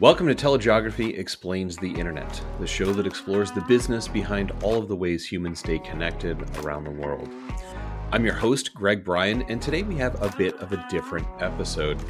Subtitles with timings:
[0.00, 4.88] Welcome to Telegeography Explains the Internet, the show that explores the business behind all of
[4.88, 7.28] the ways humans stay connected around the world.
[8.10, 12.00] I'm your host, Greg Bryan, and today we have a bit of a different episode.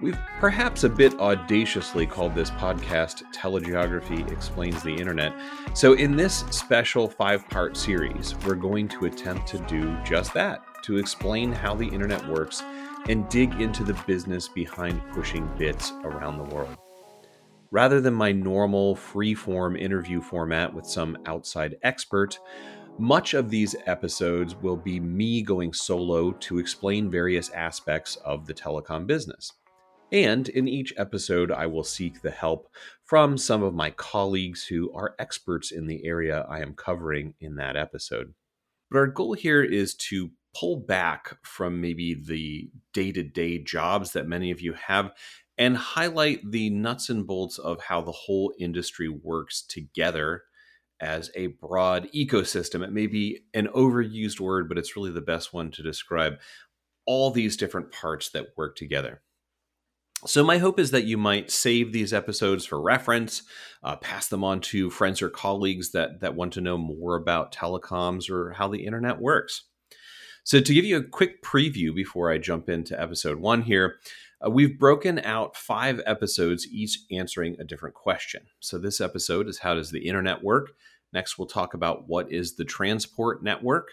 [0.00, 5.32] We've perhaps a bit audaciously called this podcast Telegeography Explains the Internet.
[5.74, 10.62] So, in this special five part series, we're going to attempt to do just that
[10.84, 12.62] to explain how the internet works
[13.08, 16.76] and dig into the business behind pushing bits around the world.
[17.72, 22.38] Rather than my normal free form interview format with some outside expert,
[22.98, 28.54] much of these episodes will be me going solo to explain various aspects of the
[28.54, 29.52] telecom business.
[30.12, 32.68] And in each episode, I will seek the help
[33.04, 37.54] from some of my colleagues who are experts in the area I am covering in
[37.56, 38.34] that episode.
[38.90, 44.12] But our goal here is to pull back from maybe the day to day jobs
[44.12, 45.12] that many of you have
[45.60, 50.42] and highlight the nuts and bolts of how the whole industry works together
[51.00, 52.82] as a broad ecosystem.
[52.82, 56.38] It may be an overused word, but it's really the best one to describe
[57.04, 59.20] all these different parts that work together.
[60.26, 63.42] So, my hope is that you might save these episodes for reference,
[63.82, 67.54] uh, pass them on to friends or colleagues that, that want to know more about
[67.54, 69.64] telecoms or how the internet works.
[70.44, 73.98] So, to give you a quick preview before I jump into episode one here,
[74.44, 78.42] uh, we've broken out five episodes, each answering a different question.
[78.60, 80.72] So, this episode is How Does the Internet Work?
[81.12, 83.88] Next, we'll talk about what is the transport network.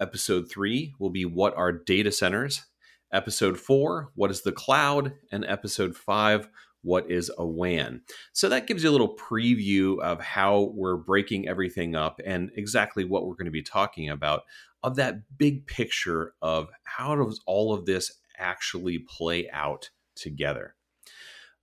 [0.00, 2.64] Episode three will be What are data centers?
[3.12, 5.14] Episode four, What is the cloud?
[5.32, 6.48] And episode five,
[6.82, 8.02] what is a WAN.
[8.32, 13.04] So that gives you a little preview of how we're breaking everything up and exactly
[13.04, 14.42] what we're going to be talking about
[14.82, 20.74] of that big picture of how does all of this actually play out together.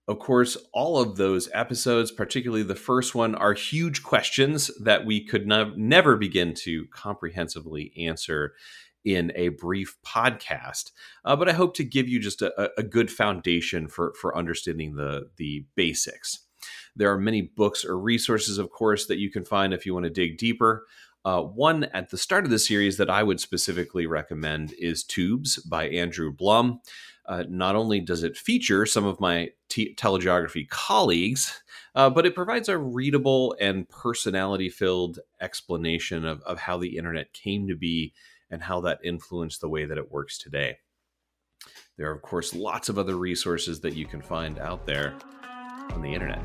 [0.07, 5.25] Of course, all of those episodes, particularly the first one, are huge questions that we
[5.25, 8.53] could ne- never begin to comprehensively answer
[9.03, 10.91] in a brief podcast.
[11.23, 14.95] Uh, but I hope to give you just a, a good foundation for, for understanding
[14.95, 16.45] the, the basics.
[16.95, 20.05] There are many books or resources, of course, that you can find if you want
[20.05, 20.85] to dig deeper.
[21.25, 25.57] Uh, one at the start of the series that I would specifically recommend is Tubes
[25.57, 26.81] by Andrew Blum.
[27.25, 31.63] Uh, not only does it feature some of my t- telegeography colleagues,
[31.95, 37.33] uh, but it provides a readable and personality filled explanation of, of how the internet
[37.33, 38.13] came to be
[38.51, 40.77] and how that influenced the way that it works today.
[41.97, 45.15] There are, of course, lots of other resources that you can find out there
[45.91, 46.41] on the internet.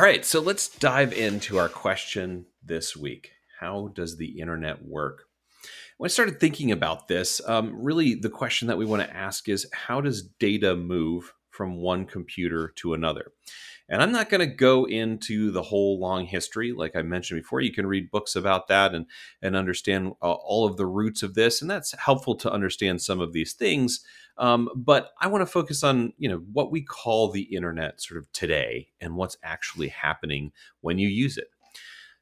[0.00, 3.32] All right, so let's dive into our question this week.
[3.60, 5.24] How does the internet work?
[5.98, 9.46] When I started thinking about this, um, really the question that we want to ask
[9.46, 13.32] is how does data move from one computer to another?
[13.90, 17.60] And I'm not going to go into the whole long history, like I mentioned before.
[17.60, 19.04] You can read books about that and
[19.42, 23.20] and understand uh, all of the roots of this, and that's helpful to understand some
[23.20, 24.02] of these things.
[24.40, 28.18] Um, but I want to focus on you know what we call the internet sort
[28.18, 31.48] of today and what's actually happening when you use it.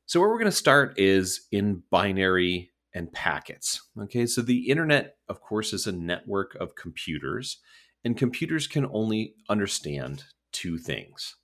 [0.04, 3.82] So where we're going to start is in binary and packets.
[4.00, 7.58] Okay, so the internet, of course, is a network of computers,
[8.04, 11.36] and computers can only understand two things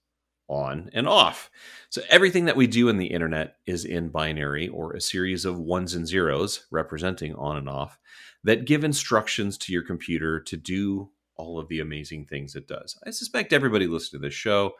[0.48, 1.50] on and off.
[1.88, 5.58] So everything that we do in the internet is in binary or a series of
[5.58, 7.98] ones and zeros representing on and off
[8.44, 12.98] that give instructions to your computer to do all of the amazing things it does.
[13.06, 14.74] I suspect everybody listening to this show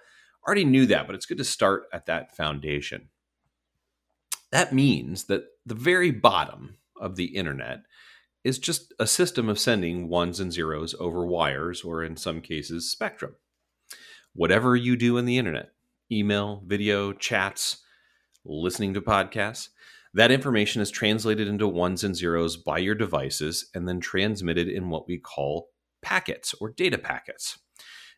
[0.46, 3.08] already knew that, but it's good to start at that foundation.
[4.52, 7.80] That means that the very bottom of the internet
[8.44, 12.90] is just a system of sending ones and zeros over wires or in some cases
[12.90, 13.34] spectrum
[14.34, 15.70] whatever you do in the internet
[16.12, 17.78] email, video, chats,
[18.44, 19.68] listening to podcasts
[20.14, 24.88] that information is translated into ones and zeros by your devices and then transmitted in
[24.88, 25.70] what we call
[26.02, 27.58] packets or data packets.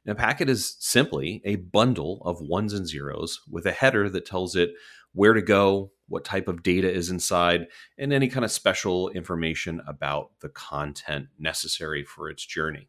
[0.04, 4.26] And a packet is simply a bundle of ones and zeros with a header that
[4.26, 4.72] tells it
[5.14, 7.66] where to go, what type of data is inside,
[7.96, 12.88] and any kind of special information about the content necessary for its journey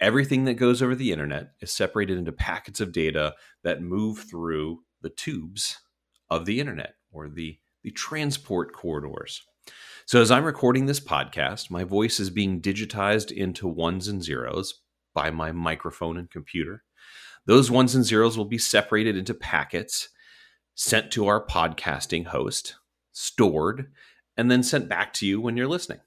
[0.00, 4.80] everything that goes over the internet is separated into packets of data that move through
[5.02, 5.78] the tubes
[6.30, 9.42] of the internet or the, the transport corridors.
[10.06, 14.80] So, as I'm recording this podcast, my voice is being digitized into ones and zeros
[15.14, 16.82] by my microphone and computer.
[17.46, 20.08] Those ones and zeros will be separated into packets,
[20.74, 22.76] sent to our podcasting host,
[23.12, 23.92] stored,
[24.36, 26.00] and then sent back to you when you're listening.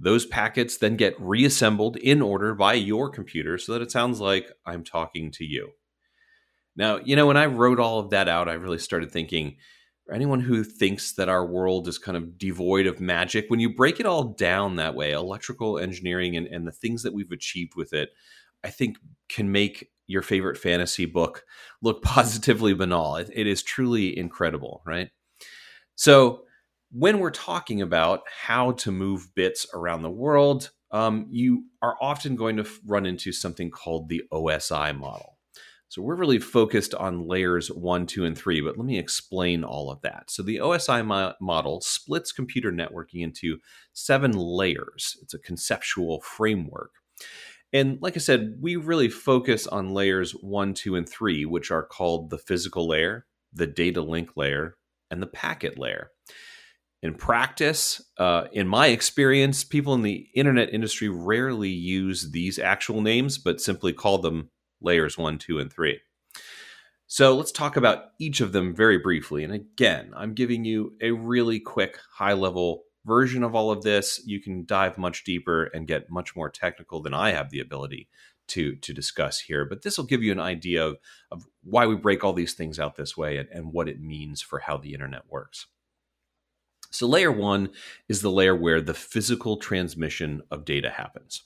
[0.00, 4.50] Those packets then get reassembled in order by your computer so that it sounds like
[4.64, 5.70] I'm talking to you.
[6.76, 9.56] Now, you know, when I wrote all of that out, I really started thinking
[10.08, 13.74] for anyone who thinks that our world is kind of devoid of magic, when you
[13.74, 17.74] break it all down that way, electrical engineering and, and the things that we've achieved
[17.76, 18.08] with it,
[18.64, 18.96] I think
[19.28, 21.44] can make your favorite fantasy book
[21.82, 23.16] look positively banal.
[23.16, 25.10] it, it is truly incredible, right?
[25.94, 26.44] So,
[26.90, 32.34] when we're talking about how to move bits around the world, um, you are often
[32.34, 35.38] going to run into something called the OSI model.
[35.90, 39.90] So we're really focused on layers one, two, and three, but let me explain all
[39.90, 40.30] of that.
[40.30, 43.58] So the OSI mo- model splits computer networking into
[43.94, 45.16] seven layers.
[45.22, 46.90] It's a conceptual framework.
[47.72, 51.82] And like I said, we really focus on layers one, two, and three, which are
[51.82, 54.76] called the physical layer, the data link layer,
[55.10, 56.10] and the packet layer.
[57.00, 63.00] In practice, uh, in my experience, people in the internet industry rarely use these actual
[63.00, 64.50] names, but simply call them
[64.80, 66.00] layers one, two, and three.
[67.06, 69.44] So let's talk about each of them very briefly.
[69.44, 74.20] And again, I'm giving you a really quick, high level version of all of this.
[74.26, 78.08] You can dive much deeper and get much more technical than I have the ability
[78.48, 79.64] to, to discuss here.
[79.64, 80.98] But this will give you an idea of,
[81.30, 84.42] of why we break all these things out this way and, and what it means
[84.42, 85.66] for how the internet works.
[86.90, 87.70] So, layer one
[88.08, 91.42] is the layer where the physical transmission of data happens.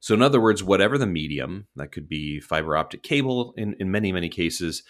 [0.00, 3.90] So, in other words, whatever the medium, that could be fiber optic cable in, in
[3.90, 4.82] many, many cases,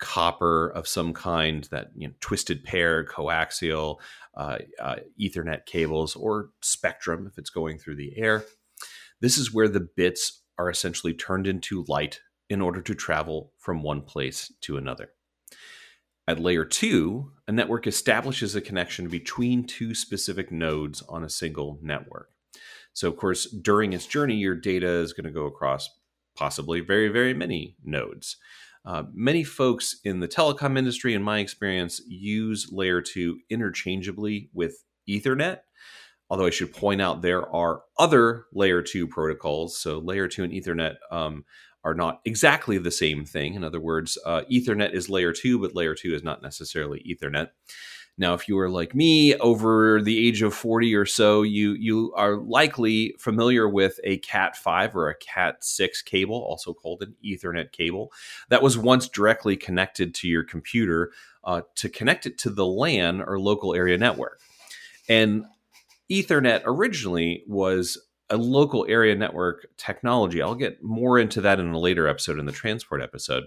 [0.00, 3.98] copper of some kind, that you know, twisted pair, coaxial,
[4.36, 8.44] uh, uh, Ethernet cables, or spectrum if it's going through the air.
[9.20, 12.20] This is where the bits are essentially turned into light
[12.50, 15.10] in order to travel from one place to another.
[16.28, 21.80] At layer two, a network establishes a connection between two specific nodes on a single
[21.82, 22.30] network.
[22.92, 25.90] So, of course, during its journey, your data is going to go across
[26.36, 28.36] possibly very, very many nodes.
[28.84, 34.84] Uh, many folks in the telecom industry, in my experience, use layer two interchangeably with
[35.08, 35.60] Ethernet.
[36.30, 39.78] Although I should point out there are other layer two protocols.
[39.78, 41.44] So, layer two and Ethernet um,
[41.84, 43.54] are not exactly the same thing.
[43.54, 47.48] In other words, uh, Ethernet is layer two, but layer two is not necessarily Ethernet.
[48.18, 52.12] Now, if you are like me, over the age of 40 or so, you you
[52.14, 57.14] are likely familiar with a Cat 5 or a Cat 6 cable, also called an
[57.24, 58.12] Ethernet cable,
[58.50, 61.10] that was once directly connected to your computer
[61.44, 64.40] uh, to connect it to the LAN or local area network.
[65.08, 65.46] And
[66.10, 67.98] Ethernet originally was
[68.32, 70.42] a local area network technology.
[70.42, 73.44] I'll get more into that in a later episode, in the transport episode.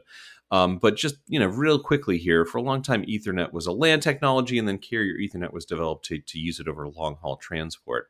[0.51, 3.71] Um, but just you know, real quickly here, for a long time, Ethernet was a
[3.71, 7.37] LAN technology, and then carrier Ethernet was developed to, to use it over long haul
[7.37, 8.09] transport.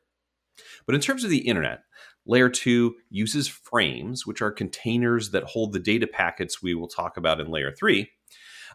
[0.84, 1.80] But in terms of the internet,
[2.26, 7.16] Layer 2 uses frames, which are containers that hold the data packets we will talk
[7.16, 8.08] about in Layer 3.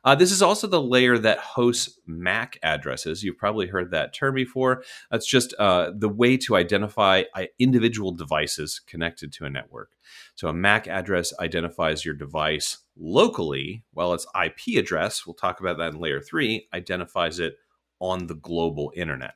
[0.03, 3.23] Uh, this is also the layer that hosts MAC addresses.
[3.23, 4.83] You've probably heard that term before.
[5.11, 9.91] That's just uh, the way to identify uh, individual devices connected to a network.
[10.35, 15.77] So a MAC address identifies your device locally, while its IP address, we'll talk about
[15.77, 17.55] that in layer three, identifies it
[17.99, 19.35] on the global internet.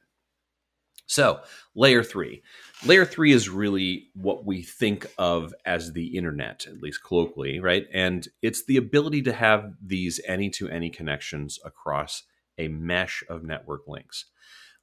[1.07, 1.41] So,
[1.75, 2.41] layer three.
[2.83, 7.85] Layer three is really what we think of as the internet, at least colloquially, right?
[7.93, 12.23] And it's the ability to have these any to any connections across
[12.57, 14.25] a mesh of network links.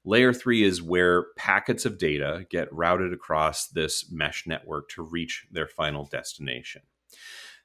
[0.04, 5.46] Layer three is where packets of data get routed across this mesh network to reach
[5.50, 6.82] their final destination.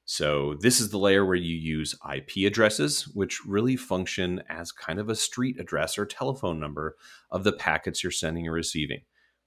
[0.10, 5.00] So, this is the layer where you use IP addresses, which really function as kind
[5.00, 6.96] of a street address or telephone number
[7.30, 9.02] of the packets you're sending or receiving.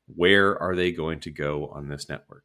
[0.07, 2.45] Where are they going to go on this network?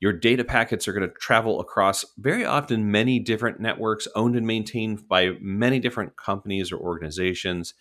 [0.00, 4.46] Your data packets are going to travel across very often many different networks owned and
[4.46, 7.72] maintained by many different companies or organizations.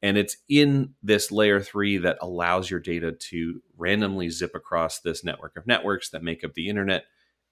[0.00, 5.22] And it's in this layer three that allows your data to randomly zip across this
[5.22, 7.04] network of networks that make up the internet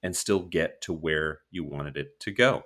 [0.07, 2.63] and still get to where you wanted it to go.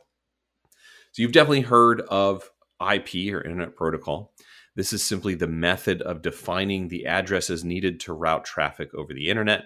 [1.13, 4.35] So you've definitely heard of IP or Internet Protocol.
[4.77, 9.31] This is simply the method of defining the addresses needed to route traffic over the
[9.31, 9.65] internet.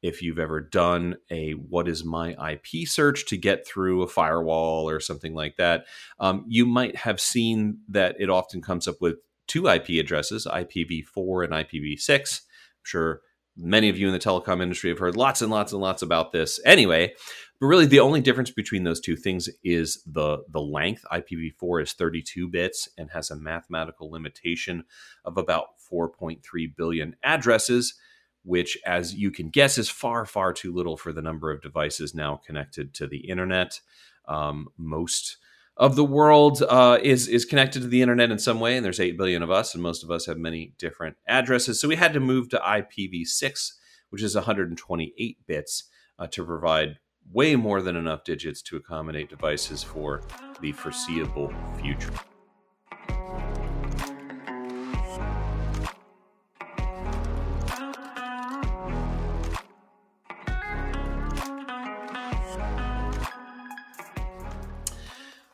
[0.00, 4.88] If you've ever done a what is my IP search to get through a firewall
[4.88, 5.84] or something like that,
[6.18, 11.44] um, you might have seen that it often comes up with two IP addresses, IPv4
[11.44, 12.40] and IPv6.
[12.40, 13.20] I'm sure
[13.56, 16.32] Many of you in the telecom industry have heard lots and lots and lots about
[16.32, 16.60] this.
[16.64, 17.14] Anyway,
[17.60, 21.04] But really, the only difference between those two things is the the length.
[21.12, 24.84] IPv4 is 32 bits and has a mathematical limitation
[25.24, 26.40] of about 4.3
[26.76, 27.94] billion addresses,
[28.42, 32.14] which, as you can guess, is far far too little for the number of devices
[32.14, 33.80] now connected to the internet.
[34.26, 35.36] Um, most
[35.76, 39.00] of the world uh, is is connected to the internet in some way, and there's
[39.00, 41.80] eight billion of us, and most of us have many different addresses.
[41.80, 43.72] So we had to move to IPv6,
[44.10, 46.98] which is 128 bits, uh, to provide
[47.32, 50.22] way more than enough digits to accommodate devices for
[50.60, 52.12] the foreseeable future.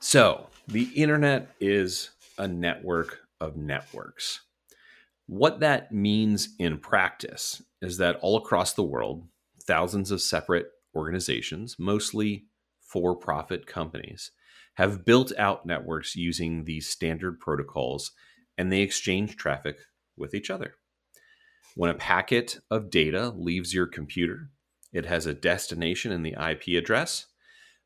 [0.02, 4.40] So, the internet is a network of networks.
[5.26, 9.28] What that means in practice is that all across the world,
[9.62, 12.46] thousands of separate organizations, mostly
[12.80, 14.30] for profit companies,
[14.74, 18.12] have built out networks using these standard protocols
[18.56, 19.76] and they exchange traffic
[20.16, 20.76] with each other.
[21.74, 24.48] When a packet of data leaves your computer,
[24.94, 27.26] it has a destination in the IP address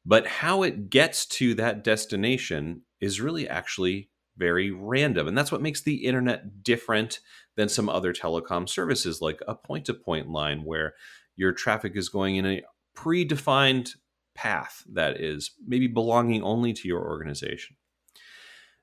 [0.07, 5.29] but how it gets to that destination is really actually very random.
[5.29, 7.21] And that's what makes the internet different
[7.57, 10.95] than some other telecom services, like a point to point line, where
[11.37, 12.63] your traffic is going in a
[12.97, 13.93] predefined
[14.35, 17.77] path that is maybe belonging only to your organization.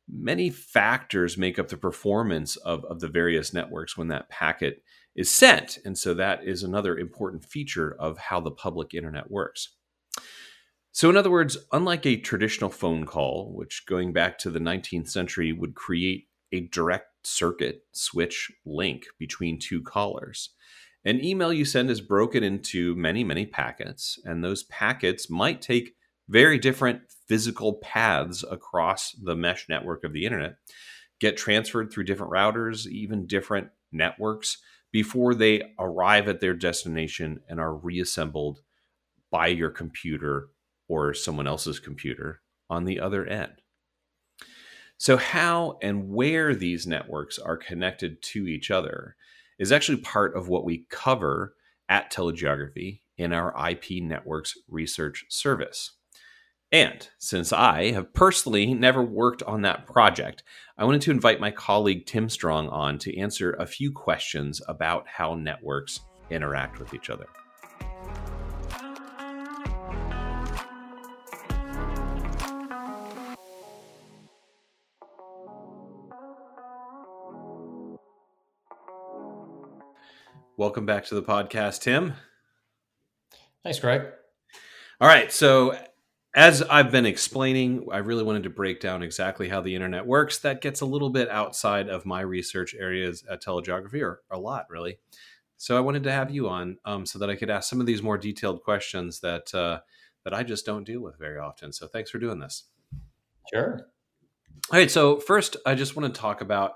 [0.09, 4.83] Many factors make up the performance of, of the various networks when that packet
[5.15, 5.77] is sent.
[5.85, 9.75] And so that is another important feature of how the public internet works.
[10.93, 15.10] So, in other words, unlike a traditional phone call, which going back to the 19th
[15.10, 20.50] century would create a direct circuit switch link between two callers,
[21.05, 25.95] an email you send is broken into many, many packets, and those packets might take
[26.27, 30.57] very different physical paths across the mesh network of the internet,
[31.19, 34.57] get transferred through different routers, even different networks,
[34.91, 38.60] before they arrive at their destination and are reassembled
[39.31, 40.50] by your computer
[40.91, 43.53] or someone else's computer on the other end.
[44.98, 49.15] So, how and where these networks are connected to each other
[49.57, 51.55] is actually part of what we cover
[51.88, 55.93] at Telegeography in our IP Networks Research Service.
[56.74, 60.43] And since I have personally never worked on that project,
[60.77, 65.07] I wanted to invite my colleague Tim Strong on to answer a few questions about
[65.07, 67.27] how networks interact with each other.
[80.61, 82.13] Welcome back to the podcast, Tim.
[83.63, 84.03] Thanks, Greg.
[84.99, 85.31] All right.
[85.31, 85.75] So,
[86.35, 90.37] as I've been explaining, I really wanted to break down exactly how the internet works.
[90.37, 94.67] That gets a little bit outside of my research areas at telegeography, or a lot,
[94.69, 94.99] really.
[95.57, 97.87] So, I wanted to have you on um, so that I could ask some of
[97.87, 99.79] these more detailed questions that uh,
[100.25, 101.73] that I just don't deal with very often.
[101.73, 102.65] So, thanks for doing this.
[103.51, 103.87] Sure.
[104.71, 104.91] All right.
[104.91, 106.73] So, first, I just want to talk about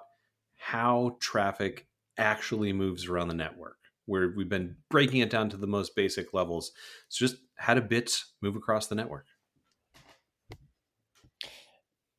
[0.56, 1.86] how traffic
[2.18, 6.34] actually moves around the network where we've been breaking it down to the most basic
[6.34, 6.72] levels.
[7.08, 9.26] It's just how do bits move across the network?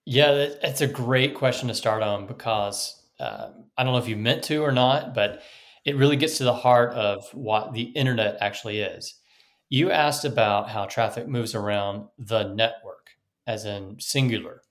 [0.04, 4.16] Yeah, that's a great question to start on because uh, I don't know if you
[4.16, 5.42] meant to or not, but
[5.84, 9.20] it really gets to the heart of what the internet actually is.
[9.68, 13.10] You asked about how traffic moves around the network,
[13.46, 14.62] as in singular.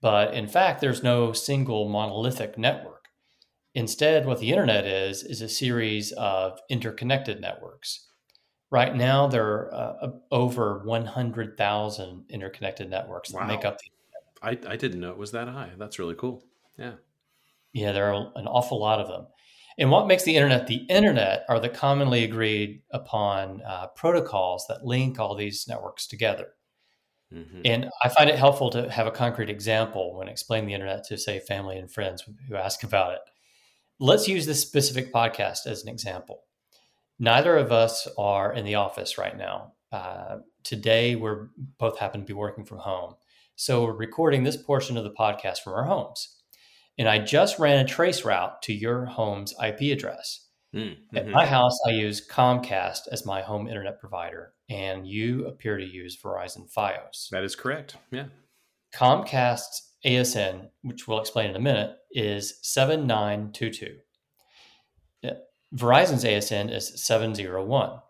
[0.00, 2.99] But in fact, there's no single monolithic network.
[3.74, 8.08] Instead, what the internet is, is a series of interconnected networks.
[8.70, 13.40] Right now, there are uh, over 100,000 interconnected networks wow.
[13.40, 13.90] that make up the
[14.42, 15.70] I, I didn't know it was that high.
[15.76, 16.44] That's really cool.
[16.78, 16.94] Yeah.
[17.72, 19.26] Yeah, there are an awful lot of them.
[19.78, 24.84] And what makes the internet the internet are the commonly agreed upon uh, protocols that
[24.84, 26.48] link all these networks together.
[27.32, 27.60] Mm-hmm.
[27.64, 31.16] And I find it helpful to have a concrete example when explaining the internet to,
[31.16, 33.20] say, family and friends who ask about it.
[34.02, 36.44] Let's use this specific podcast as an example.
[37.18, 39.74] Neither of us are in the office right now.
[39.92, 43.16] Uh, today, we're both happen to be working from home.
[43.56, 46.34] So we're recording this portion of the podcast from our homes.
[46.96, 50.48] And I just ran a trace route to your home's IP address.
[50.74, 51.16] Mm-hmm.
[51.18, 55.84] At my house, I use Comcast as my home internet provider, and you appear to
[55.84, 57.28] use Verizon Fios.
[57.32, 57.96] That is correct.
[58.10, 58.26] Yeah.
[58.94, 63.98] Comcast's ASN, which we'll explain in a minute, is 7922.
[65.74, 67.90] Verizon's ASN is 701.
[67.90, 68.02] All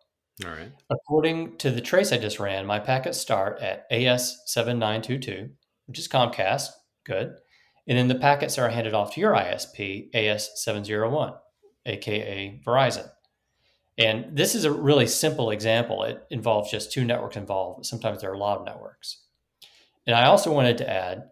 [0.45, 0.73] right.
[0.89, 5.51] According to the trace I just ran, my packets start at AS7922,
[5.87, 6.69] which is Comcast.
[7.05, 7.35] Good.
[7.87, 11.37] And then the packets are handed off to your ISP, AS701,
[11.87, 13.11] aka Verizon.
[13.99, 16.05] And this is a really simple example.
[16.05, 19.25] It involves just two networks involved, but sometimes there are a lot of networks.
[20.07, 21.25] And I also wanted to add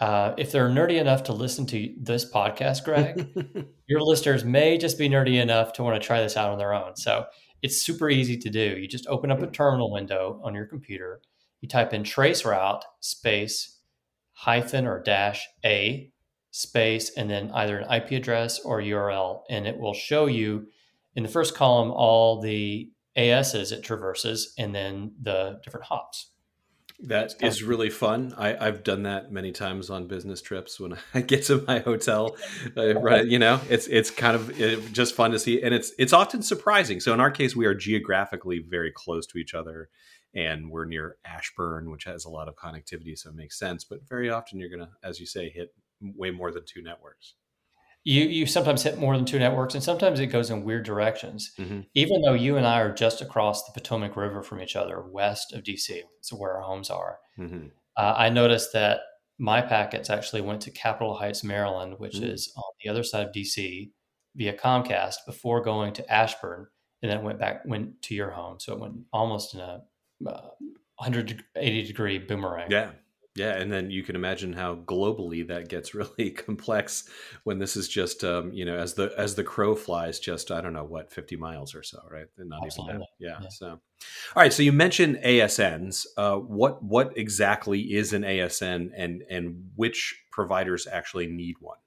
[0.00, 3.28] uh, if they're nerdy enough to listen to this podcast, Greg,
[3.86, 6.74] your listeners may just be nerdy enough to want to try this out on their
[6.74, 6.96] own.
[6.96, 7.26] So
[7.62, 8.76] it's super easy to do.
[8.78, 11.20] You just open up a terminal window on your computer,
[11.60, 13.76] you type in trace route space
[14.36, 16.10] hyphen or dash a
[16.50, 20.66] space, and then either an IP address or URL, and it will show you
[21.14, 26.32] in the first column all the ASs it traverses and then the different hops.
[27.00, 28.34] That is really fun.
[28.38, 32.36] I, have done that many times on business trips when I get to my hotel.
[32.76, 35.92] Uh, right, you know, it's it's kind of it, just fun to see, and it's
[35.98, 37.00] it's often surprising.
[37.00, 39.90] So in our case, we are geographically very close to each other,
[40.34, 43.84] and we're near Ashburn, which has a lot of connectivity, so it makes sense.
[43.84, 47.34] But very often, you're gonna, as you say, hit way more than two networks
[48.06, 51.52] you you sometimes hit more than two networks and sometimes it goes in weird directions
[51.58, 51.80] mm-hmm.
[51.94, 55.52] even though you and i are just across the potomac river from each other west
[55.52, 57.66] of dc so where our homes are mm-hmm.
[57.96, 59.00] uh, i noticed that
[59.38, 62.30] my packets actually went to capitol heights maryland which mm-hmm.
[62.30, 63.90] is on the other side of dc
[64.36, 66.66] via comcast before going to ashburn
[67.02, 69.82] and then went back went to your home so it went almost in a
[70.26, 70.48] uh,
[70.98, 72.90] 180 degree boomerang yeah
[73.36, 77.08] yeah, and then you can imagine how globally that gets really complex
[77.44, 80.60] when this is just um, you know as the as the crow flies just I
[80.60, 82.26] don't know what fifty miles or so, right?
[82.38, 82.94] not Absolutely.
[82.94, 83.08] even that.
[83.18, 83.80] Yeah, yeah, So, all
[84.36, 84.52] right.
[84.52, 86.06] So you mentioned ASNs.
[86.16, 91.78] Uh, what what exactly is an ASN, and and which providers actually need one?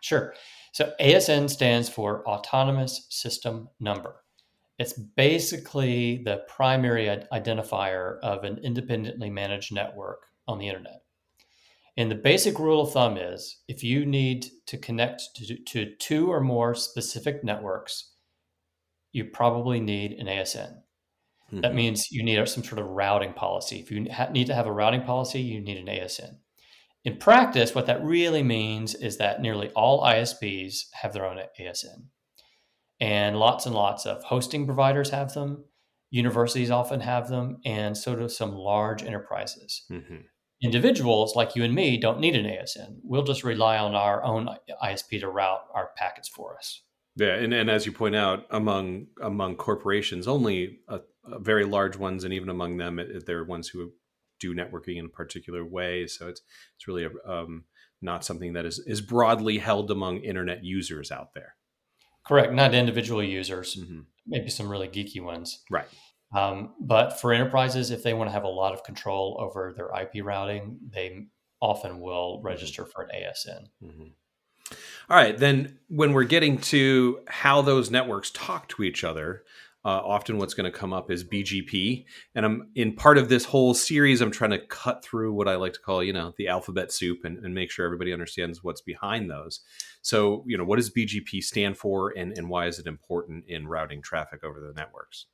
[0.00, 0.34] Sure.
[0.72, 4.16] So ASN stands for Autonomous System Number.
[4.78, 11.02] It's basically the primary identifier of an independently managed network on the internet.
[11.96, 16.32] And the basic rule of thumb is if you need to connect to, to two
[16.32, 18.12] or more specific networks,
[19.12, 20.72] you probably need an ASN.
[21.52, 21.60] Mm-hmm.
[21.60, 23.80] That means you need some sort of routing policy.
[23.80, 26.36] If you ha- need to have a routing policy, you need an ASN.
[27.04, 32.06] In practice, what that really means is that nearly all ISPs have their own ASN.
[33.00, 35.64] And lots and lots of hosting providers have them.
[36.10, 39.84] Universities often have them, and so do some large enterprises.
[39.90, 40.16] Mm-hmm.
[40.62, 42.98] Individuals like you and me don't need an ASN.
[43.02, 44.48] We'll just rely on our own
[44.82, 46.82] ISP to route our packets for us.
[47.16, 50.80] Yeah, and, and as you point out, among among corporations, only
[51.40, 53.92] very large ones, and even among them, it, there are ones who
[54.40, 56.06] do networking in a particular way.
[56.06, 56.42] So it's
[56.76, 57.64] it's really a, um,
[58.00, 61.56] not something that is is broadly held among internet users out there.
[62.26, 63.76] Correct, not individual users.
[63.76, 64.00] Mm-hmm.
[64.26, 65.62] Maybe some really geeky ones.
[65.70, 65.88] Right.
[66.34, 69.90] Um, but for enterprises, if they want to have a lot of control over their
[70.00, 71.26] IP routing, they
[71.60, 72.46] often will mm-hmm.
[72.46, 73.66] register for an ASN.
[73.82, 74.08] Mm-hmm.
[75.10, 75.36] All right.
[75.36, 79.44] Then, when we're getting to how those networks talk to each other,
[79.84, 82.04] uh, often what's going to come up is BGP.
[82.34, 85.56] And I'm in part of this whole series, I'm trying to cut through what I
[85.56, 88.80] like to call, you know, the alphabet soup and, and make sure everybody understands what's
[88.80, 89.60] behind those.
[90.00, 93.66] So, you know, what does BGP stand for and, and why is it important in
[93.66, 95.26] routing traffic over the networks?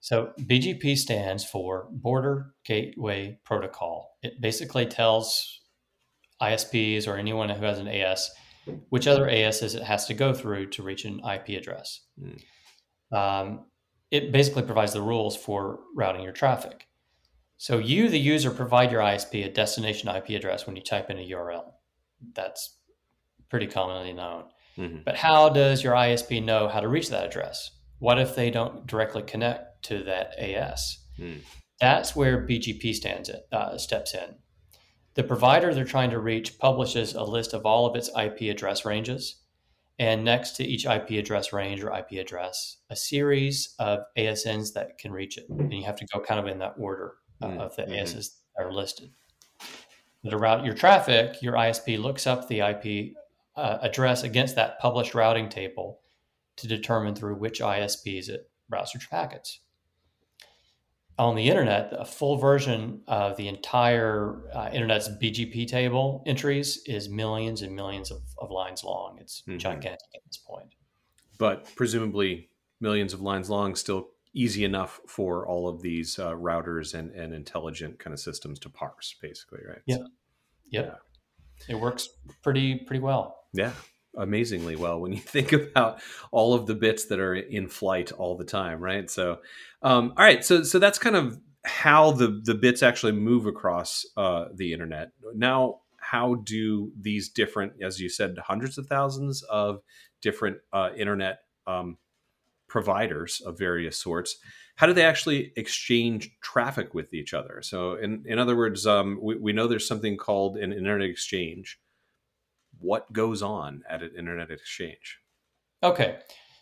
[0.00, 4.16] So BGP stands for Border Gateway Protocol.
[4.22, 5.60] It basically tells
[6.40, 8.30] ISPs or anyone who has an AS
[8.88, 12.00] which other ASs it has to go through to reach an IP address.
[12.20, 13.16] Mm.
[13.16, 13.64] Um,
[14.10, 16.86] it basically provides the rules for routing your traffic.
[17.56, 21.18] So you, the user, provide your ISP a destination IP address when you type in
[21.18, 21.72] a URL.
[22.34, 22.78] That's
[23.48, 24.44] pretty commonly known.
[24.78, 25.00] Mm-hmm.
[25.04, 27.70] But how does your ISP know how to reach that address?
[28.00, 30.98] What if they don't directly connect to that AS.
[31.16, 31.36] Hmm.
[31.80, 34.36] That's where BGP stands in, uh, steps in.
[35.14, 38.84] The provider they're trying to reach publishes a list of all of its IP address
[38.84, 39.36] ranges.
[39.98, 44.98] And next to each IP address range or IP address, a series of ASNs that
[44.98, 45.46] can reach it.
[45.50, 47.92] And you have to go kind of in that order uh, mm of the mm-hmm.
[47.92, 49.10] ASNs that are listed.
[50.28, 53.14] To route your traffic, your ISP looks up the IP
[53.56, 56.00] uh, address against that published routing table
[56.60, 59.60] to determine through which ISPs it routes your packets
[61.20, 67.10] on the internet, a full version of the entire uh, internet's BGP table entries is
[67.10, 69.18] millions and millions of, of lines long.
[69.20, 69.58] It's mm-hmm.
[69.58, 70.74] gigantic at this point.
[71.36, 72.48] But presumably,
[72.80, 77.34] millions of lines long, still easy enough for all of these uh, routers and, and
[77.34, 79.82] intelligent kind of systems to parse, basically, right?
[79.84, 79.96] Yeah.
[79.96, 80.06] So,
[80.70, 81.02] yep.
[81.68, 81.74] Yeah.
[81.74, 82.08] It works
[82.42, 83.44] pretty pretty well.
[83.52, 83.72] Yeah.
[84.16, 88.36] Amazingly well when you think about all of the bits that are in flight all
[88.36, 89.10] the time, right?
[89.10, 89.38] So,
[89.82, 94.06] um, all right, so so that's kind of how the the bits actually move across
[94.16, 95.12] uh, the internet.
[95.34, 99.80] Now, how do these different, as you said, hundreds of thousands of
[100.22, 101.98] different uh, internet um,
[102.68, 104.36] providers of various sorts?
[104.76, 107.60] How do they actually exchange traffic with each other?
[107.62, 111.78] So, in in other words, um, we, we know there's something called an internet exchange
[112.80, 115.18] what goes on at an internet exchange.
[115.82, 116.18] Okay.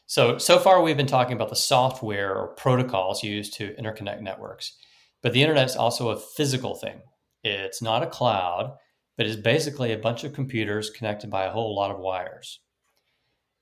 [0.06, 4.76] So, so far we've been talking about the software or protocols used to interconnect networks.
[5.22, 7.00] But the internet is also a physical thing.
[7.42, 8.76] It's not a cloud,
[9.16, 12.60] but it's basically a bunch of computers connected by a whole lot of wires.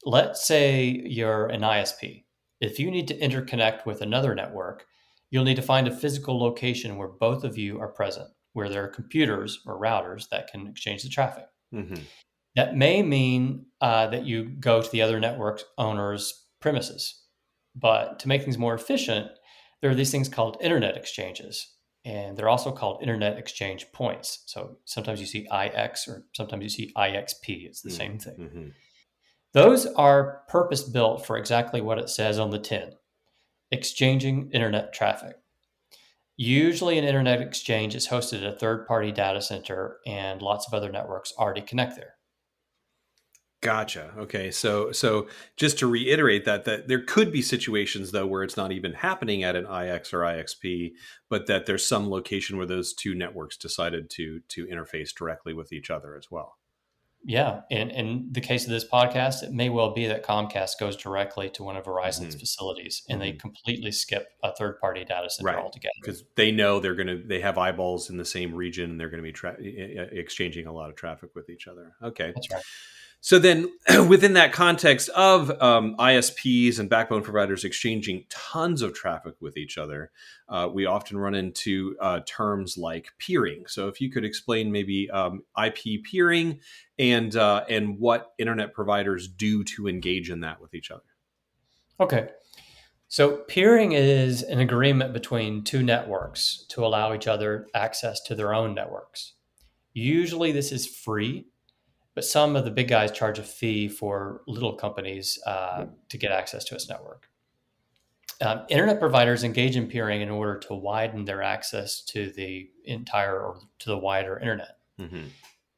[0.04, 2.24] Let's say you're an ISP.
[2.60, 4.86] If you need to interconnect with another network,
[5.30, 8.84] you'll need to find a physical location where both of you are present, where there
[8.84, 11.46] are computers or routers that can exchange the traffic.
[11.74, 12.02] Mm-hmm.
[12.56, 17.22] That may mean uh, that you go to the other network owner's premises.
[17.74, 19.28] But to make things more efficient,
[19.80, 24.42] there are these things called internet exchanges, and they're also called internet exchange points.
[24.46, 27.66] So sometimes you see IX or sometimes you see IXP.
[27.66, 27.96] It's the mm-hmm.
[27.96, 28.36] same thing.
[28.38, 28.68] Mm-hmm.
[29.52, 32.92] Those are purpose built for exactly what it says on the tin
[33.72, 35.36] exchanging internet traffic.
[36.36, 40.74] Usually, an internet exchange is hosted at a third party data center, and lots of
[40.74, 42.15] other networks already connect there.
[43.66, 44.12] Gotcha.
[44.16, 44.52] Okay.
[44.52, 45.26] So so
[45.56, 49.42] just to reiterate that that there could be situations though where it's not even happening
[49.42, 50.92] at an IX or IXP,
[51.28, 55.72] but that there's some location where those two networks decided to to interface directly with
[55.72, 56.58] each other as well.
[57.24, 60.94] Yeah, in in the case of this podcast, it may well be that Comcast goes
[60.96, 62.38] directly to one of Verizon's mm-hmm.
[62.38, 63.32] facilities and mm-hmm.
[63.32, 65.58] they completely skip a third party data center right.
[65.58, 69.00] altogether because they know they're going to they have eyeballs in the same region and
[69.00, 71.96] they're going to be tra- exchanging a lot of traffic with each other.
[72.00, 72.62] Okay, that's right.
[73.26, 73.72] So then,
[74.08, 79.78] within that context of um, ISPs and backbone providers exchanging tons of traffic with each
[79.78, 80.12] other,
[80.48, 83.64] uh, we often run into uh, terms like peering.
[83.66, 86.60] So, if you could explain maybe um, IP peering
[87.00, 91.02] and uh, and what internet providers do to engage in that with each other.
[91.98, 92.28] Okay.
[93.08, 98.54] So, peering is an agreement between two networks to allow each other access to their
[98.54, 99.32] own networks.
[99.94, 101.46] Usually, this is free
[102.16, 106.32] but some of the big guys charge a fee for little companies uh, to get
[106.32, 107.28] access to its network.
[108.40, 113.38] Um, internet providers engage in peering in order to widen their access to the entire
[113.38, 114.78] or to the wider internet.
[114.98, 115.26] Mm-hmm.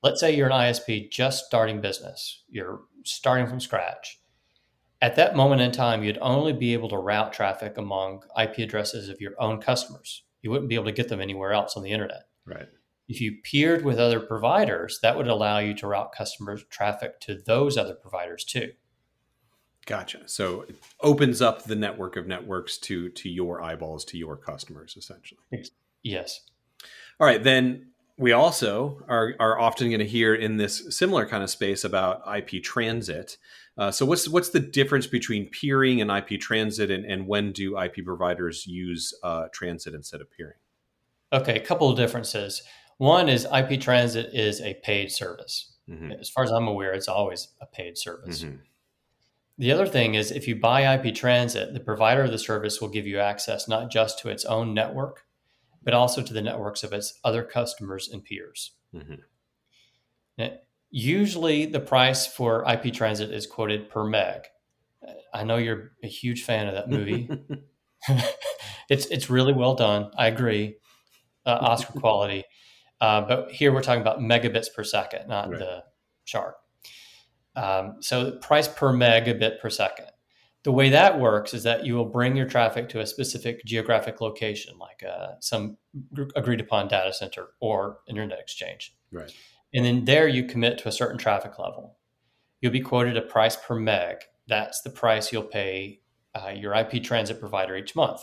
[0.05, 4.21] Let's say you're an ISP just starting business, you're starting from scratch.
[5.03, 9.09] At that moment in time, you'd only be able to route traffic among IP addresses
[9.09, 10.23] of your own customers.
[10.43, 12.23] You wouldn't be able to get them anywhere else on the internet.
[12.47, 12.69] Right.
[13.09, 17.37] If you peered with other providers, that would allow you to route customer traffic to
[17.47, 18.73] those other providers too.
[19.87, 20.21] Gotcha.
[20.27, 24.95] So it opens up the network of networks to to your eyeballs, to your customers,
[24.99, 25.41] essentially.
[26.03, 26.41] Yes.
[27.19, 27.43] All right.
[27.43, 31.85] Then we also are, are often going to hear in this similar kind of space
[31.85, 33.39] about IP transit.
[33.79, 37.81] Uh, so what's what's the difference between peering and IP transit, and, and when do
[37.81, 40.57] IP providers use uh, transit instead of peering?
[41.33, 42.63] Okay, a couple of differences.
[42.99, 45.73] One is IP Transit is a paid service.
[45.89, 46.13] Mm-hmm.
[46.13, 48.43] As far as I'm aware, it's always a paid service.
[48.43, 48.57] Mm-hmm.
[49.59, 52.89] The other thing is if you buy IP Transit, the provider of the service will
[52.89, 55.25] give you access not just to its own network,
[55.83, 58.73] but also to the networks of its other customers and peers.
[58.95, 59.15] Mm-hmm.
[60.37, 60.51] Now,
[60.91, 64.43] usually, the price for IP Transit is quoted per meg.
[65.33, 67.29] I know you're a huge fan of that movie.
[68.89, 70.11] it's it's really well done.
[70.17, 70.77] I agree.
[71.45, 72.45] Uh, Oscar quality.
[73.01, 75.59] Uh, but here we're talking about megabits per second, not right.
[75.59, 75.85] the
[76.25, 76.55] chart.
[77.55, 80.07] Um, so price per megabit per second.
[80.65, 84.21] The way that works is that you will bring your traffic to a specific geographic
[84.21, 85.79] location, like uh, some
[86.37, 88.95] agreed upon data center or internet exchange.
[89.13, 89.33] Right.
[89.73, 91.97] And then there you commit to a certain traffic level.
[92.61, 94.19] You'll be quoted a price per meg.
[94.49, 96.01] That's the price you'll pay
[96.35, 98.21] uh, your IP transit provider each month.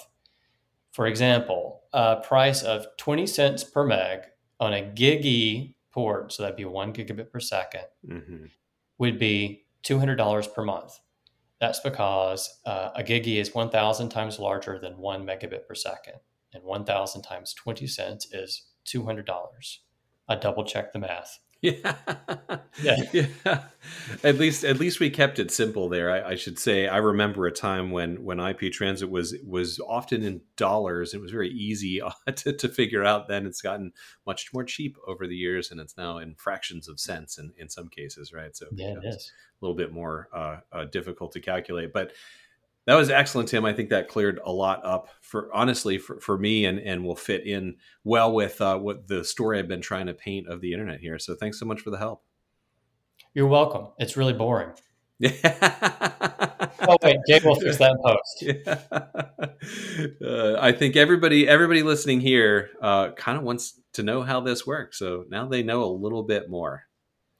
[0.91, 4.21] For example, a price of 20 cents per meg
[4.59, 8.45] on a GigE port, so that'd be one gigabit per 2nd mm-hmm.
[8.97, 10.99] would be $200 per month.
[11.61, 16.15] That's because uh, a GigE is 1,000 times larger than one megabit per second,
[16.53, 19.25] and 1,000 times 20 cents is $200.
[20.27, 21.39] I double check the math.
[21.65, 21.95] Yeah.
[22.83, 22.95] yeah.
[23.11, 23.63] yeah.
[24.23, 26.11] At least at least we kept it simple there.
[26.11, 30.23] I, I, should say I remember a time when when IP transit was was often
[30.23, 31.13] in dollars.
[31.13, 32.01] It was very easy
[32.35, 33.27] to, to figure out.
[33.27, 33.93] Then it's gotten
[34.25, 37.69] much more cheap over the years, and it's now in fractions of cents in, in
[37.69, 38.55] some cases, right?
[38.55, 41.93] So yeah, it is a little bit more uh, uh, difficult to calculate.
[41.93, 42.11] But
[42.85, 43.65] that was excellent, Tim.
[43.65, 47.15] I think that cleared a lot up for honestly for, for me and, and will
[47.15, 50.73] fit in well with uh, what the story I've been trying to paint of the
[50.73, 51.19] internet here.
[51.19, 52.23] So thanks so much for the help.
[53.33, 53.87] You're welcome.
[53.97, 54.71] It's really boring.
[56.87, 58.43] Oh wait, Jay will fix that post.
[60.21, 60.27] Yeah.
[60.27, 64.67] Uh, I think everybody everybody listening here uh, kind of wants to know how this
[64.67, 64.99] works.
[64.99, 66.83] So now they know a little bit more.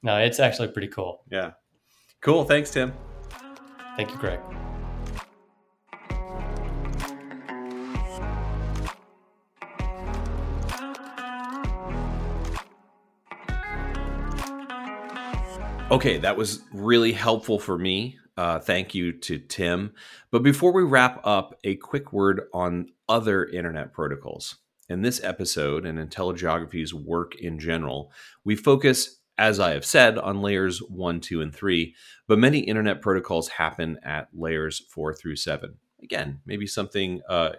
[0.02, 1.22] No, it's actually pretty cool.
[1.30, 1.52] Yeah.
[2.20, 2.44] Cool.
[2.44, 2.92] Thanks, Tim.
[3.96, 4.40] Thank you, Greg.
[15.88, 18.18] Okay, that was really helpful for me.
[18.36, 19.92] Uh, thank you to Tim.
[20.32, 24.56] But before we wrap up, a quick word on other internet protocols.
[24.88, 28.10] In this episode and Telegeography's work in general,
[28.44, 31.94] we focus, as I have said, on layers one, two, and three,
[32.26, 35.76] but many internet protocols happen at layers four through seven.
[36.02, 37.50] Again, maybe something uh,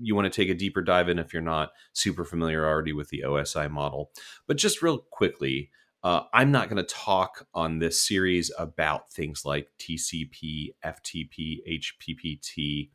[0.00, 3.10] you want to take a deeper dive in if you're not super familiar already with
[3.10, 4.10] the OSI model.
[4.48, 5.70] But just real quickly,
[6.06, 12.90] uh, I'm not going to talk on this series about things like TCP, FTP, HPPT,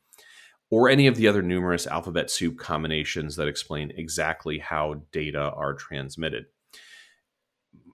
[0.69, 5.73] or any of the other numerous alphabet soup combinations that explain exactly how data are
[5.73, 6.45] transmitted.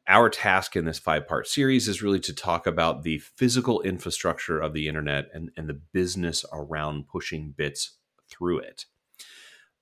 [0.07, 4.59] Our task in this five part series is really to talk about the physical infrastructure
[4.59, 7.97] of the internet and, and the business around pushing bits
[8.29, 8.85] through it.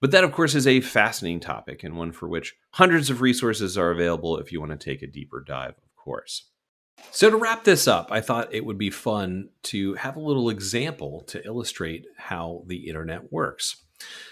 [0.05, 3.75] But that, of course, is a fascinating topic and one for which hundreds of resources
[3.75, 6.51] are available if you want to take a deeper dive, of course.
[7.09, 10.51] So, to wrap this up, I thought it would be fun to have a little
[10.51, 13.83] example to illustrate how the internet works.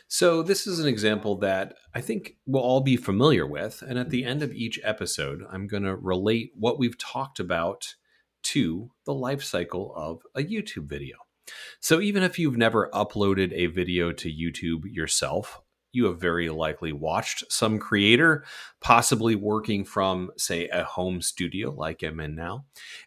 [0.08, 3.82] So, this is an example that I think we'll all be familiar with.
[3.82, 7.96] And at the end of each episode, I'm going to relate what we've talked about
[8.44, 11.16] to the life cycle of a YouTube video.
[11.80, 15.63] So even if you've never uploaded a video to YouTube yourself,
[15.94, 18.44] you have very likely watched some creator,
[18.82, 22.66] possibly working from, say, a home studio like I'm in now.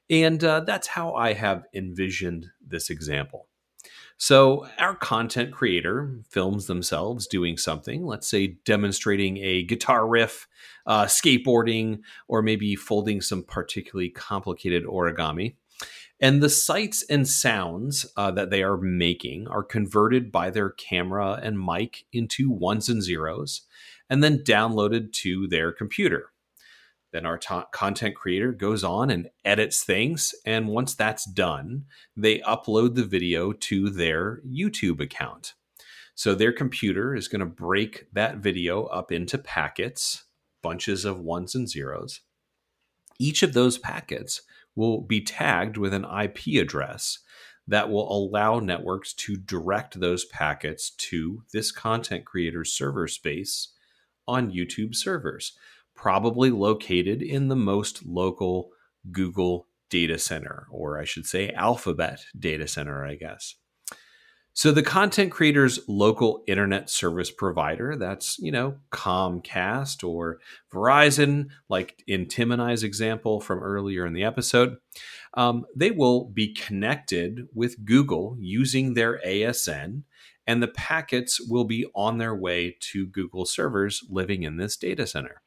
[0.09, 3.49] And uh, that's how I have envisioned this example.
[4.19, 10.49] So, our content creator films themselves doing something, let's say demonstrating a guitar riff,
[10.87, 15.57] uh, skateboarding, or maybe folding some particularly complicated origami.
[16.21, 21.39] And the sights and sounds uh, that they are making are converted by their camera
[21.43, 23.63] and mic into ones and zeros
[24.09, 26.33] and then downloaded to their computer.
[27.13, 30.35] Then our ta- content creator goes on and edits things.
[30.45, 31.85] And once that's done,
[32.17, 35.55] they upload the video to their YouTube account.
[36.15, 40.25] So their computer is going to break that video up into packets,
[40.63, 42.21] bunches of ones and zeros.
[43.19, 44.43] Each of those packets
[44.77, 47.19] will be tagged with an IP address
[47.67, 53.73] that will allow networks to direct those packets to this content creator's server space
[54.29, 55.57] on YouTube servers,
[55.95, 58.71] probably located in the most local
[59.11, 63.57] Google data center, or I should say Alphabet data center, I guess.
[64.57, 70.39] So the content creator's local internet service provider, that's, you know, Comcast or
[70.73, 74.79] Verizon, like in Tim and I's example from earlier in the episode,
[75.35, 80.05] um, they will be connected with Google using their ASN,
[80.47, 85.07] and the packets will be on their way to Google servers living in this data
[85.07, 85.43] center.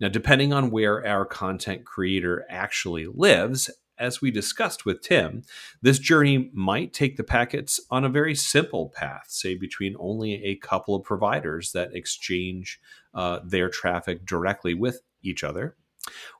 [0.00, 5.42] Now, depending on where our content creator actually lives, as we discussed with Tim,
[5.82, 10.56] this journey might take the packets on a very simple path, say between only a
[10.56, 12.80] couple of providers that exchange
[13.14, 15.76] uh, their traffic directly with each other.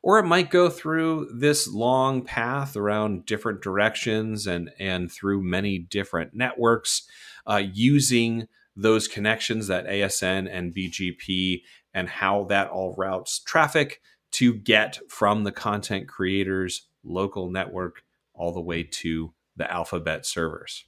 [0.03, 5.79] Or it might go through this long path around different directions and, and through many
[5.79, 7.07] different networks
[7.47, 14.55] uh, using those connections that ASN and BGP and how that all routes traffic to
[14.55, 18.02] get from the content creators local network
[18.34, 20.84] all the way to the Alphabet servers.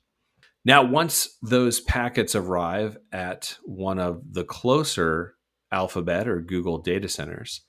[0.65, 5.37] Now, once those packets arrive at one of the closer
[5.73, 7.63] Alphabet or Google data centers,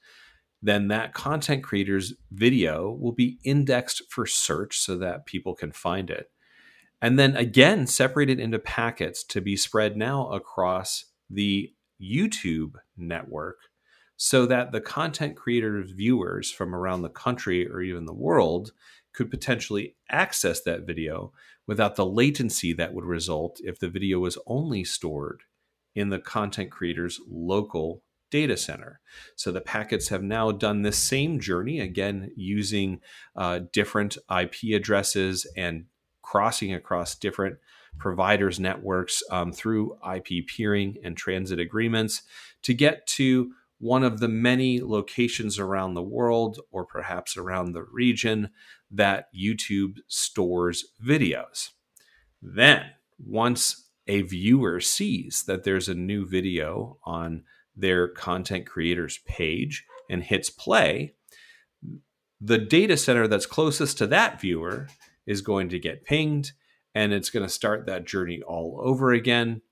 [0.61, 6.09] then that content creator's video will be indexed for search so that people can find
[6.09, 6.27] it.
[7.01, 13.57] And then again, separated into packets to be spread now across the YouTube network
[14.23, 18.71] so that the content creators' viewers from around the country or even the world
[19.13, 21.33] could potentially access that video
[21.65, 25.41] without the latency that would result if the video was only stored
[25.95, 28.99] in the content creator's local data center.
[29.35, 33.01] So the packets have now done this same journey, again, using
[33.35, 35.85] uh, different IP addresses and
[36.21, 37.57] crossing across different
[37.97, 42.21] providers' networks um, through IP peering and transit agreements
[42.61, 47.83] to get to one of the many locations around the world or perhaps around the
[47.83, 48.51] region
[48.91, 51.69] that YouTube stores videos.
[52.43, 57.43] Then, once a viewer sees that there's a new video on
[57.75, 61.15] their content creator's page and hits play,
[62.39, 64.89] the data center that's closest to that viewer
[65.25, 66.51] is going to get pinged
[66.93, 69.63] and it's going to start that journey all over again,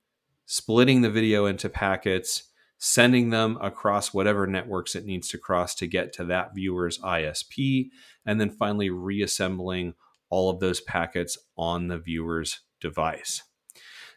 [0.47, 2.48] splitting the video into packets,
[2.79, 7.89] sending them across whatever networks it needs to cross to get to that viewer's ISP,
[8.25, 9.93] and then finally reassembling
[10.29, 13.43] all of those packets on the viewer's device.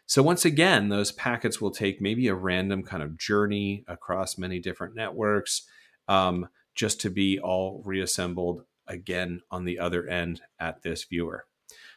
[0.05, 4.59] So, once again, those packets will take maybe a random kind of journey across many
[4.59, 5.63] different networks
[6.07, 11.45] um, just to be all reassembled again on the other end at this viewer.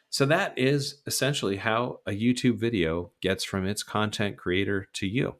[0.08, 5.36] So, that is essentially how a YouTube video gets from its content creator to you.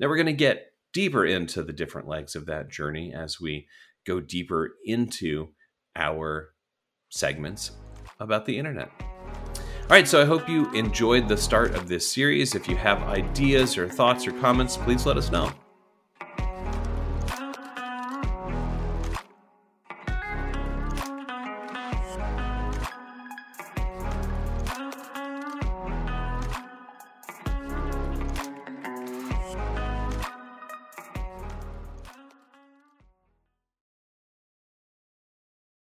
[0.00, 3.68] Now, we're going to get deeper into the different legs of that journey as we
[4.06, 5.50] go deeper into
[5.94, 6.54] our
[7.10, 7.72] segments
[8.18, 8.90] about the internet.
[8.98, 12.54] All right, so I hope you enjoyed the start of this series.
[12.54, 15.52] If you have ideas or thoughts or comments, please let us know.